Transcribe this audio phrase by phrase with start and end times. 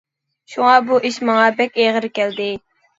[0.53, 2.53] شۇڭا، بۇ ئىش ماڭا بەك ئېغىر كەلدى.